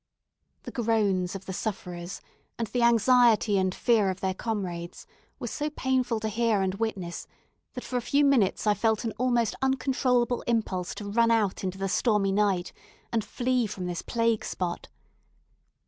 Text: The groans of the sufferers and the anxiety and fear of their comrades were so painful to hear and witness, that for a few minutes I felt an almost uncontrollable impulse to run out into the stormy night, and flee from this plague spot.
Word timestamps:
The 0.63 0.71
groans 0.71 1.35
of 1.35 1.45
the 1.45 1.53
sufferers 1.53 2.21
and 2.57 2.65
the 2.69 2.81
anxiety 2.81 3.59
and 3.59 3.75
fear 3.75 4.09
of 4.09 4.19
their 4.19 4.33
comrades 4.33 5.05
were 5.37 5.45
so 5.45 5.69
painful 5.69 6.19
to 6.21 6.27
hear 6.27 6.59
and 6.63 6.73
witness, 6.73 7.27
that 7.75 7.83
for 7.83 7.97
a 7.97 8.01
few 8.01 8.25
minutes 8.25 8.65
I 8.65 8.73
felt 8.73 9.03
an 9.03 9.13
almost 9.19 9.53
uncontrollable 9.61 10.41
impulse 10.47 10.95
to 10.95 11.11
run 11.11 11.29
out 11.29 11.63
into 11.63 11.77
the 11.77 11.87
stormy 11.87 12.31
night, 12.31 12.73
and 13.13 13.23
flee 13.23 13.67
from 13.67 13.85
this 13.85 14.01
plague 14.01 14.43
spot. 14.43 14.87